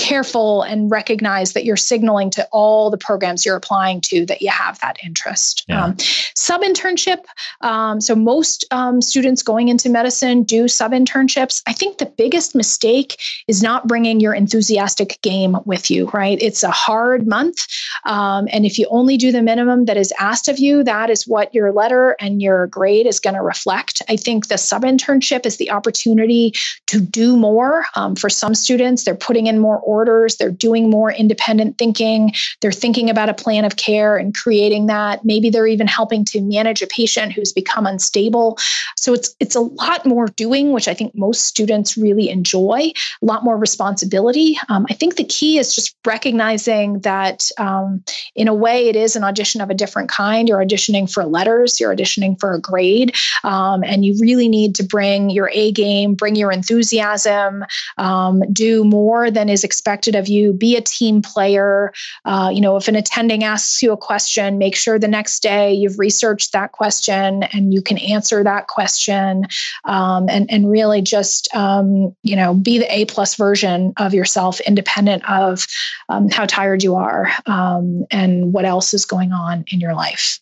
[0.00, 4.48] careful and recognize that you're signaling to all the programs you're applying to that you
[4.48, 5.64] have that interest.
[5.68, 5.84] Yeah.
[5.84, 5.96] Um,
[6.34, 7.24] sub internship.
[7.60, 11.62] Um, so, most um, students going into medicine do sub internships.
[11.66, 16.38] I think the biggest mistake is not bringing your enthusiastic game with you, right?
[16.40, 17.58] It's a hard month.
[18.04, 21.28] Um, and if you only do the minimum that is asked of you, that is
[21.28, 24.00] what your letter and your grade is going to reflect.
[24.08, 26.54] I think the sub internship is the opportunity
[26.86, 27.84] to do more.
[27.94, 32.80] Um, for some students, they're putting in more orders, they're doing more independent thinking, they're
[32.82, 35.24] thinking about a plan of care and creating that.
[35.24, 38.58] Maybe they're even helping to manage a patient who's become unstable.
[38.96, 43.26] So it's it's a lot more doing, which I think most students really enjoy, a
[43.32, 44.56] lot more responsibility.
[44.68, 48.02] Um, I think the key is just recognizing that um,
[48.34, 50.48] in a way it is an audition of a different kind.
[50.48, 54.84] You're auditioning for letters, you're auditioning for a grade, um, and you really need to
[54.84, 57.64] bring your A game, bring your enthusiasm,
[57.98, 59.79] um, do more than is expected
[60.14, 60.52] of you.
[60.52, 61.92] Be a team player.
[62.24, 65.72] Uh, you know, if an attending asks you a question, make sure the next day
[65.72, 69.46] you've researched that question and you can answer that question.
[69.84, 74.60] Um, and and really just um, you know be the A plus version of yourself,
[74.60, 75.66] independent of
[76.08, 80.40] um, how tired you are um, and what else is going on in your life.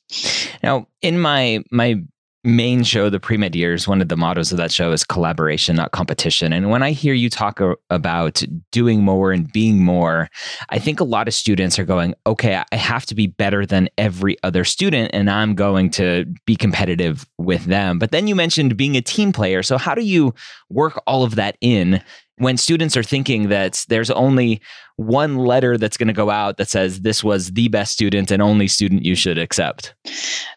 [0.62, 2.02] Now, in my my
[2.44, 5.76] main show, the pre med years, one of the mottos of that show is collaboration,
[5.76, 6.52] not competition.
[6.52, 10.28] And when I hear you talk about doing more and being more,
[10.68, 13.88] I think a lot of students are going, okay, I have to be better than
[13.98, 17.98] every other student, and I'm going to be competitive with them.
[17.98, 19.62] But then you mentioned being a team player.
[19.62, 20.34] So, how do you
[20.70, 22.02] work all of that in
[22.36, 24.62] when students are thinking that there's only
[24.98, 28.42] one letter that's going to go out that says this was the best student and
[28.42, 29.94] only student you should accept?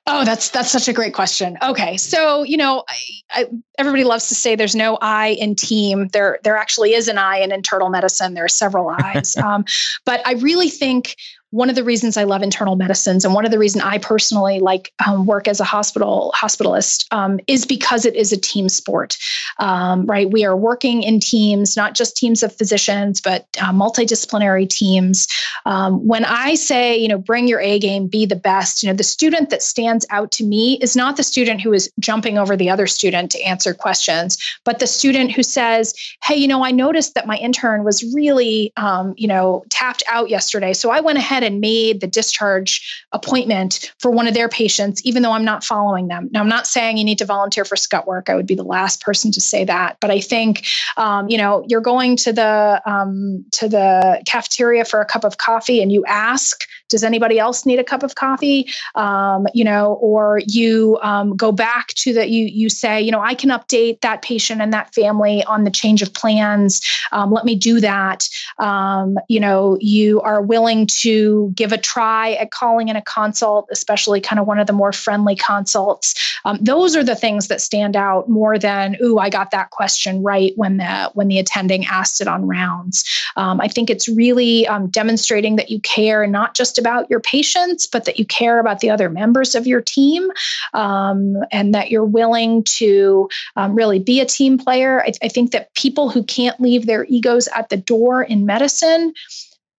[0.08, 1.60] Oh, that's that's such a great question.
[1.62, 2.96] Okay, so you know, I,
[3.30, 3.46] I,
[3.78, 6.08] everybody loves to say there's no I in team.
[6.08, 8.34] There there actually is an I in internal medicine.
[8.34, 9.64] There are several I's, um,
[10.06, 11.16] but I really think
[11.52, 14.60] one of the reasons I love internal medicines and one of the reason I personally
[14.60, 19.18] like um, work as a hospital hospitalist um, is because it is a team sport,
[19.60, 20.32] um, right?
[20.32, 25.28] We are working in teams, not just teams of physicians, but uh, multidisciplinary teams.
[25.66, 28.96] Um, when I say, you know, bring your A game, be the best, you know,
[28.96, 32.56] the student that stands out to me is not the student who is jumping over
[32.56, 36.72] the other student to answer questions, but the student who says, hey, you know, I
[36.72, 41.18] noticed that my intern was really, um, you know, tapped out yesterday, so I went
[41.18, 45.46] ahead ahead and made the discharge appointment for one of their patients, even though I'm
[45.46, 46.30] not following them.
[46.32, 48.30] Now, I'm not saying you need to volunteer for scut work.
[48.30, 49.98] I would be the last person to say that.
[50.00, 50.66] But I think,
[50.98, 55.38] um, you know, you're going to the um, to the cafeteria for a cup of
[55.38, 59.94] coffee, and you ask, "Does anybody else need a cup of coffee?" Um, you know,
[60.02, 64.02] or you um, go back to the you you say, you know, I can update
[64.02, 66.82] that patient and that family on the change of plans.
[67.12, 68.28] Um, let me do that.
[68.60, 73.68] Um, you know, you are willing to give a try at calling in a consult,
[73.72, 76.14] especially kind of one of the more friendly consults.
[76.46, 80.24] Um, those are the things that stand out more than, ooh, I got that question
[80.24, 83.04] right when the when the attending asked it on rounds.
[83.36, 88.04] Um, I think it's really demonstrating that you care not just about your patients, but
[88.04, 90.30] that you care about the other members of your team,
[90.74, 95.02] um, and that you're willing to um, really be a team player.
[95.02, 99.14] I, I think that people who can't leave their egos at the door in medicine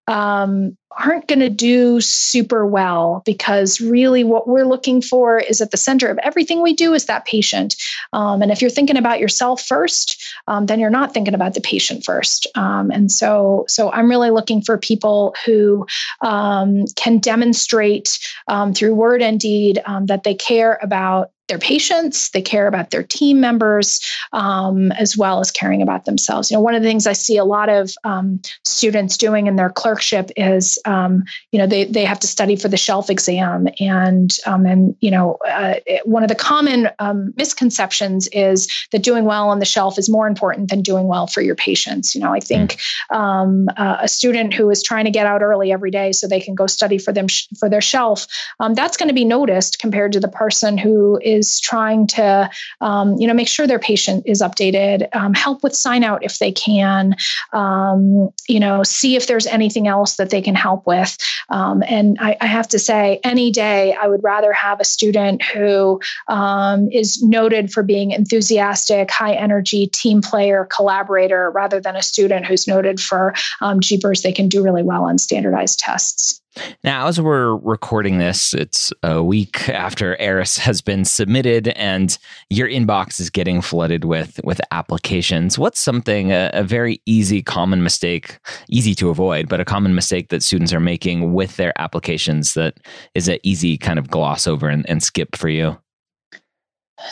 [0.08, 5.70] um, aren't going to do super well because really what we're looking for is at
[5.70, 7.74] the center of everything we do is that patient.
[8.12, 11.60] Um, and if you're thinking about yourself first, um, then you're not thinking about the
[11.60, 12.46] patient first.
[12.54, 15.86] Um, and so, so I'm really looking for people who
[16.20, 22.30] um, can demonstrate um, through word and deed um, that they care about their patients,
[22.30, 24.00] they care about their team members,
[24.32, 26.50] um, as well as caring about themselves.
[26.50, 29.56] You know, one of the things I see a lot of um, students doing in
[29.56, 33.68] their clerkship is, um, you know, they they have to study for the shelf exam,
[33.80, 39.24] and um, and you know, uh, one of the common um, misconceptions is that doing
[39.24, 42.14] well on the shelf is more important than doing well for your patients.
[42.14, 42.78] You know, I think
[43.10, 43.66] mm.
[43.76, 46.54] uh, a student who is trying to get out early every day so they can
[46.54, 48.26] go study for them sh- for their shelf,
[48.74, 53.26] that's going to be noticed compared to the person who is trying to, um, you
[53.26, 57.14] know, make sure their patient is updated, um, help with sign out if they can,
[57.52, 61.16] um, you know, see if there's anything else that they can help with.
[61.48, 65.42] Um, and I, I, have to say, any day I would rather have a student
[65.42, 72.02] who um, is noted for being enthusiastic, high energy, team player, collaborator, rather than a
[72.02, 76.41] student who's noted for um, jeepers, they can do really well on standardized tests.
[76.84, 82.16] Now, as we're recording this, it's a week after ERAS has been submitted, and
[82.50, 85.58] your inbox is getting flooded with with applications.
[85.58, 88.38] What's something a, a, very easy, common mistake,
[88.68, 92.78] easy to avoid, but a common mistake that students are making with their applications that
[93.14, 95.78] is an easy kind of gloss over and, and skip for you?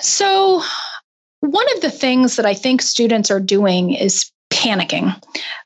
[0.00, 0.62] So,
[1.40, 4.30] one of the things that I think students are doing is
[4.60, 5.18] panicking.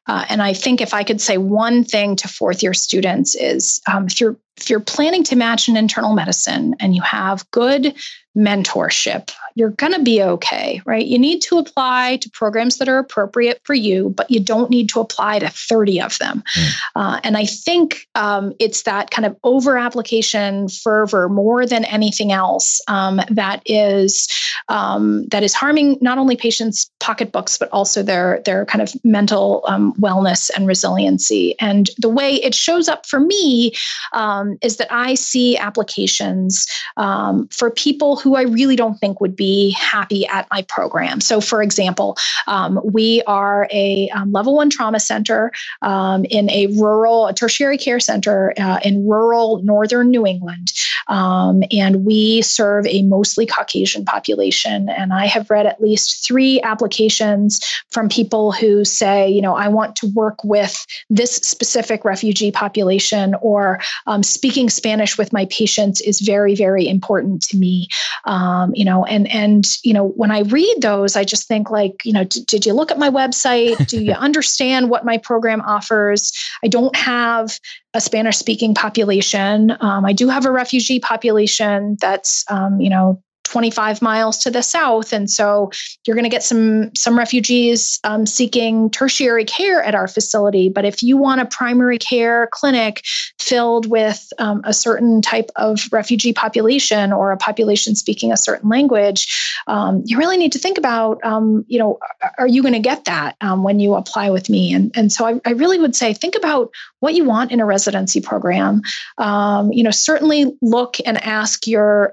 [0.06, 3.80] Uh, and I think if I could say one thing to fourth year students is
[3.92, 7.92] um, if you're if you're planning to match in internal medicine and you have good
[8.36, 11.06] mentorship, you're going to be okay, right?
[11.06, 14.88] You need to apply to programs that are appropriate for you, but you don't need
[14.90, 16.42] to apply to 30 of them.
[16.56, 16.72] Mm.
[16.96, 22.32] Uh, and I think um, it's that kind of over application fervor more than anything
[22.32, 24.28] else um, that is
[24.68, 29.62] um, that is harming not only patients' pocketbooks but also their their kind of mental
[29.68, 31.54] um, wellness and resiliency.
[31.60, 33.72] And the way it shows up for me
[34.12, 36.66] um, is that I see applications
[36.96, 41.20] um, for people who I really don't think would be happy at my program.
[41.20, 42.16] So, for example,
[42.46, 45.52] um, we are a um, level one trauma center
[45.82, 50.72] um, in a rural, a tertiary care center uh, in rural northern New England.
[51.08, 54.88] Um, and we serve a mostly Caucasian population.
[54.88, 57.60] And I have read at least three applications
[57.90, 63.34] from people who say, you know, I want to work with this specific refugee population
[63.42, 67.88] or um, speaking Spanish with my patients is very, very important to me
[68.24, 72.02] um, you know and and you know when i read those i just think like
[72.04, 73.86] you know did you look at my website?
[73.88, 76.32] Do you understand what my program offers?
[76.62, 77.58] I don't have
[77.94, 79.76] a spanish speaking population.
[79.80, 83.22] Um, i do have a refugee population that's um, you know
[83.54, 85.12] 25 miles to the south.
[85.12, 85.70] And so
[86.04, 90.68] you're going to get some some refugees um, seeking tertiary care at our facility.
[90.68, 93.04] But if you want a primary care clinic
[93.38, 98.68] filled with um, a certain type of refugee population or a population speaking a certain
[98.68, 101.98] language um, you really need to think about um, you know
[102.38, 104.72] are you going to get that um, when you apply with me?
[104.74, 107.64] And, and so I, I, really would say think about what you want in a
[107.64, 108.82] residency program.
[109.18, 112.10] Um, you know certainly look and ask your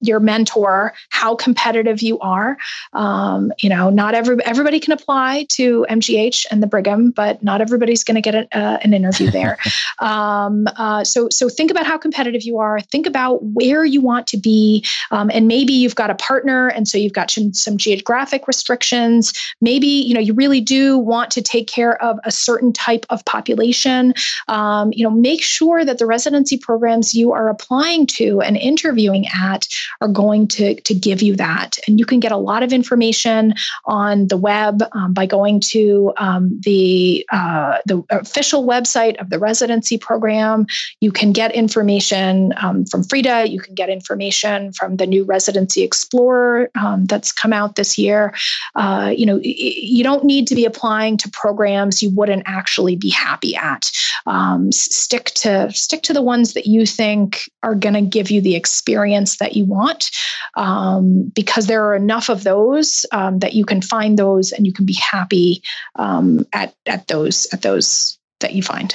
[0.00, 0.69] your mentor
[1.10, 2.56] how competitive you are.
[2.92, 7.60] Um, you know, not every everybody can apply to MGH and the Brigham, but not
[7.60, 9.58] everybody's going to get a, uh, an interview there.
[9.98, 12.80] um, uh, so so think about how competitive you are.
[12.80, 16.88] Think about where you want to be, um, and maybe you've got a partner, and
[16.88, 19.32] so you've got some, some geographic restrictions.
[19.60, 23.24] Maybe you know you really do want to take care of a certain type of
[23.24, 24.14] population.
[24.48, 29.26] Um, you know, make sure that the residency programs you are applying to and interviewing
[29.42, 29.66] at
[30.00, 31.78] are going to, to give you that.
[31.86, 33.54] And you can get a lot of information
[33.84, 39.38] on the web um, by going to um, the, uh, the official website of the
[39.38, 40.66] residency program.
[41.00, 43.50] You can get information um, from FREIDA.
[43.50, 48.34] You can get information from the new Residency Explorer um, that's come out this year.
[48.74, 53.10] Uh, you know, you don't need to be applying to programs you wouldn't actually be
[53.10, 53.90] happy at.
[54.26, 58.40] Um, stick to stick to the ones that you think are going to give you
[58.40, 60.10] the experience that you want
[60.56, 64.72] um, because there are enough of those um, that you can find those and you
[64.72, 65.62] can be happy
[65.96, 68.94] um, at at those at those that you find.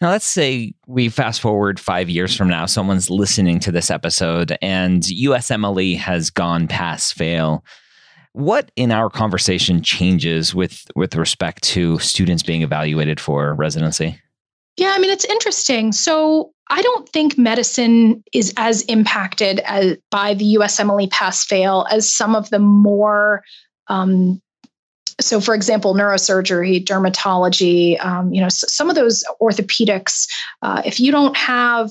[0.00, 4.56] Now, let's say we fast forward five years from now, someone's listening to this episode
[4.62, 7.64] and USMLE has gone pass fail.
[8.32, 14.20] What in our conversation changes with with respect to students being evaluated for residency?
[14.76, 15.92] Yeah, I mean, it's interesting.
[15.92, 22.10] So I don't think medicine is as impacted as, by the USMLE pass fail as
[22.10, 23.42] some of the more
[23.88, 24.42] um,
[25.20, 30.28] so for example neurosurgery dermatology um, you know some of those orthopedics
[30.62, 31.90] uh, if you don't have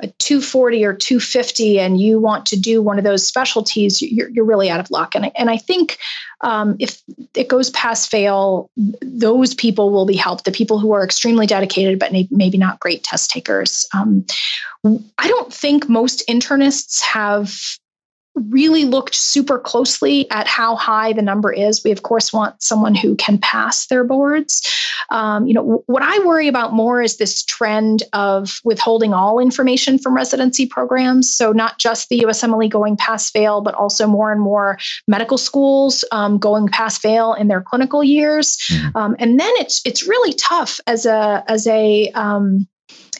[0.00, 4.44] a 240 or 250 and you want to do one of those specialties, you're, you're
[4.44, 5.14] really out of luck.
[5.14, 5.98] And I, and I think
[6.40, 7.02] um, if
[7.34, 8.70] it goes pass fail,
[9.00, 10.44] those people will be helped.
[10.44, 13.86] The people who are extremely dedicated, but maybe not great test takers.
[13.92, 14.24] Um,
[14.84, 17.52] I don't think most internists have
[18.38, 21.82] really looked super closely at how high the number is.
[21.84, 24.66] We, of course, want someone who can pass their boards.
[25.10, 29.98] Um, you know, what I worry about more is this trend of withholding all information
[29.98, 31.34] from residency programs.
[31.34, 36.04] So, not just the USMLE going pass fail, but also more and more medical schools
[36.12, 38.56] um, going pass fail in their clinical years.
[38.70, 38.96] Mm-hmm.
[38.96, 42.66] Um, and then it's it's really tough as a as a um,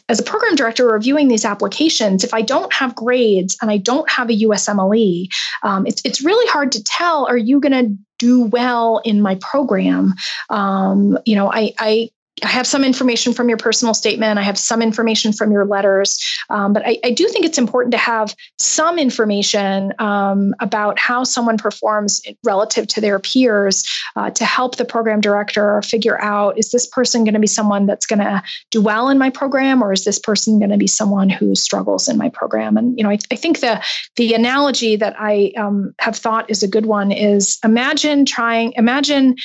[0.09, 4.09] as a program director reviewing these applications, if I don't have grades and I don't
[4.09, 5.29] have a USMLE,
[5.63, 9.35] um, it's, it's really hard to tell are you going to do well in my
[9.35, 10.15] program?
[10.49, 12.09] Um, you know, I, I
[12.43, 14.39] I have some information from your personal statement.
[14.39, 16.19] I have some information from your letters.
[16.49, 21.23] Um, but I, I, do think it's important to have some information um, about how
[21.23, 23.83] someone performs relative to their peers
[24.15, 27.85] uh, to help the program director figure out is this person going to be someone
[27.85, 30.87] that's going to do well in my program or is this person going to be
[30.87, 32.77] someone who struggles in my program?
[32.77, 33.83] And, you know, I, I think the,
[34.15, 39.35] the analogy that I um, have thought is a good one is imagine trying, imagine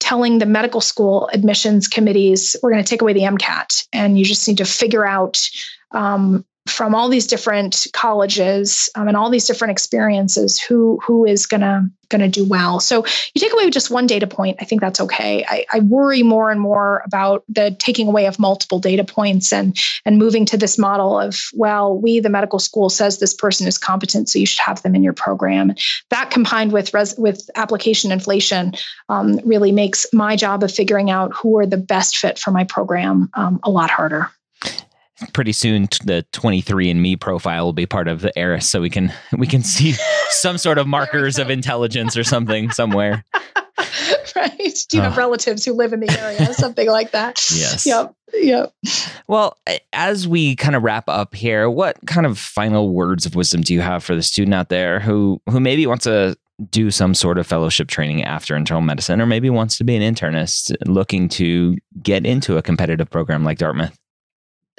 [0.00, 4.24] telling the medical school admissions committees, we're going to take away the MCAT, and you
[4.24, 5.40] just need to figure out
[5.92, 11.46] um, from all these different colleges um, and all these different experiences who who is
[11.46, 12.80] gonna gonna do well.
[12.80, 13.04] So
[13.34, 15.44] you take away just one data point i think that's okay.
[15.48, 19.76] I, I worry more and more about the taking away of multiple data points and
[20.04, 23.78] and moving to this model of well we the medical school says this person is
[23.78, 25.74] competent so you should have them in your program.
[26.10, 28.74] That combined with res, with application inflation
[29.08, 32.64] um, really makes my job of figuring out who are the best fit for my
[32.64, 34.30] program um, a lot harder
[35.32, 39.46] pretty soon the 23andme profile will be part of the ERAS so we can we
[39.46, 39.92] can see
[40.30, 43.24] some sort of markers of intelligence or something somewhere.
[44.36, 44.78] Right.
[44.88, 46.52] Do you have relatives who live in the area?
[46.54, 47.44] Something like that.
[47.52, 47.84] Yes.
[47.84, 48.14] Yep.
[48.32, 48.72] Yep.
[49.26, 49.56] Well
[49.92, 53.74] as we kind of wrap up here what kind of final words of wisdom do
[53.74, 56.36] you have for the student out there who who maybe wants to
[56.70, 60.14] do some sort of fellowship training after internal medicine or maybe wants to be an
[60.14, 63.98] internist looking to get into a competitive program like dartmouth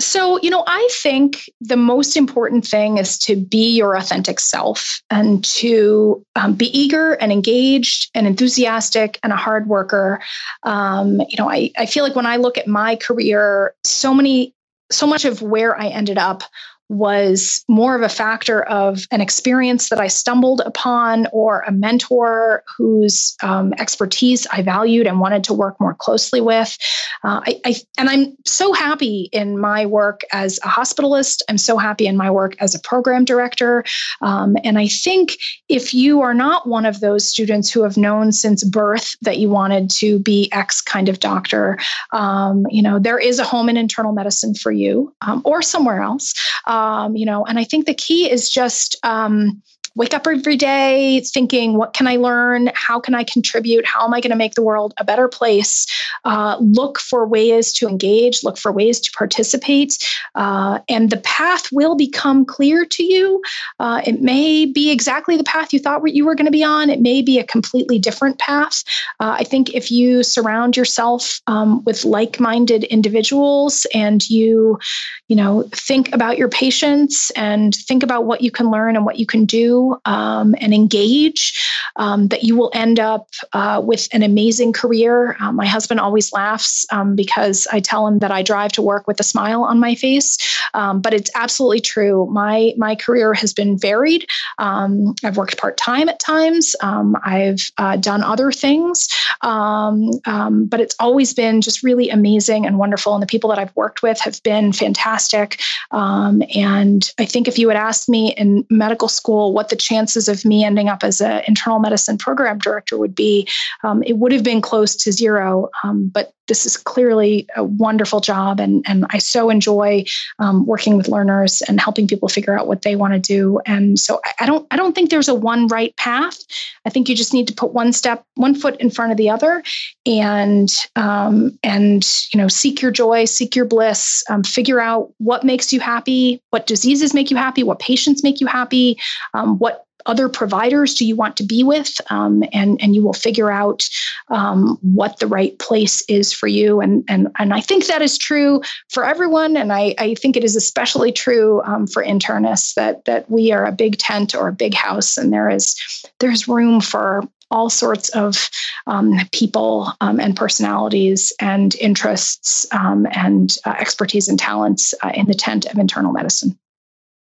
[0.02, 5.02] so, you know, I think the most important thing is to be your authentic self
[5.10, 10.22] and to um, be eager and engaged and enthusiastic and a hard worker.
[10.64, 14.54] Um, you know, I, I feel like when I look at my career, so many,
[14.92, 16.44] so much of where I ended up
[16.92, 22.64] was more of a factor of an experience that I stumbled upon or a mentor
[22.78, 26.78] whose um, expertise I valued and wanted to work more closely with.
[27.24, 31.42] Uh, I, I, and I'm so happy in my work as a hospitalist.
[31.48, 33.86] I'm so happy in my work as a program director.
[34.22, 35.38] Um, and I think
[35.70, 39.50] if you are not one of those students who have known since birth that you
[39.50, 41.78] wanted to be X kind of doctor,
[42.12, 46.02] um, you know, there is a home in internal medicine for you um, or somewhere
[46.02, 46.34] else.
[46.82, 49.62] Um, you know, and I think the key is just um,
[49.96, 52.72] wake up every day thinking, what can I learn?
[52.76, 53.86] How can I contribute?
[53.86, 55.86] How am I going to make the world a better place?
[56.24, 59.98] Uh, look for ways to engage, look for ways to participate,
[60.36, 63.42] uh, and the path will become clear to you.
[63.80, 66.90] Uh, it may be exactly the path you thought you were going to be on,
[66.90, 68.84] it may be a completely different path.
[69.20, 74.80] Uh, I think if you surround yourself um, with like minded individuals and you,
[75.28, 79.20] you know, think about your patients and think about what you can learn and what
[79.20, 84.24] you can do um, and engage, um, that you will end up uh, with an
[84.24, 85.36] amazing career.
[85.40, 89.08] Uh, my husband always laughs um, because I tell him that I drive to work
[89.08, 90.38] with a smile on my face,
[90.74, 92.28] um, but it's absolutely true.
[92.32, 94.28] My my career has been varied.
[94.58, 96.76] Um, I've worked part time at times.
[96.82, 99.08] I've uh, done other things,
[99.42, 103.14] but it's always been just really amazing and wonderful.
[103.14, 105.60] And the people that I've worked with have been fantastic.
[105.92, 110.46] and I think if you had asked me in medical school what the chances of
[110.46, 113.48] me ending up as an internal medicine program director would be,
[113.84, 115.70] um, it would have been close to zero.
[115.84, 120.04] Um, but this is clearly a wonderful job and and I so enjoy
[120.40, 123.60] um, working with learners and helping people figure out what they want to do.
[123.66, 126.38] And so I, I, don't I don't think there's a one right path.
[126.86, 129.30] I think you just need to put one step one foot in front of the
[129.30, 129.64] other
[130.06, 135.44] and um, and you know seek your joy seek your bliss um, figure out what
[135.44, 138.98] makes you happy what diseases make you happy what patients make you happy
[139.34, 142.00] um, what other providers do you want to be with?
[142.10, 143.88] Um, and and you will figure out
[144.30, 146.82] um, what the right place is for you.
[146.82, 149.58] And and and I think that is true for everyone.
[149.58, 153.66] And I, I think it is especially true um, for internists that that we are
[153.66, 155.76] a big tent or a big house and there is
[156.20, 158.50] there's room for all sorts of
[158.88, 165.28] um, people um, and personalities and interests um, and uh, expertise and talents uh, in
[165.28, 166.58] the tent of internal medicine.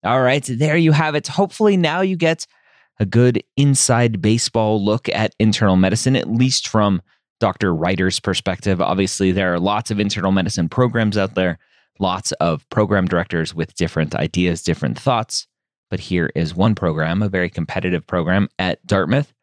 [0.04, 1.28] All right, there you have it.
[1.28, 2.48] Hopefully, now you get
[3.00, 7.02] a good inside baseball look at internal medicine, at least from
[7.40, 7.74] Dr.
[7.74, 8.82] Ryder's perspective.
[8.82, 11.60] Obviously, there are lots of internal medicine programs out there,
[12.00, 15.48] lots of program directors with different ideas, different thoughts.
[15.90, 19.34] But here is one program, a very competitive program at Dartmouth.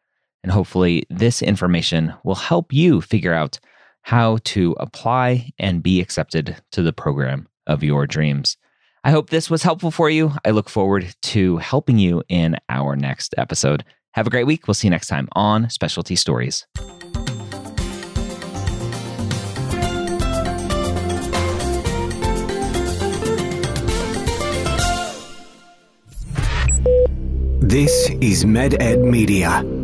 [0.43, 3.59] And hopefully, this information will help you figure out
[4.01, 8.57] how to apply and be accepted to the program of your dreams.
[9.03, 10.33] I hope this was helpful for you.
[10.43, 13.85] I look forward to helping you in our next episode.
[14.13, 14.67] Have a great week.
[14.67, 16.65] We'll see you next time on Specialty Stories.
[27.61, 29.78] This is MedEd Media.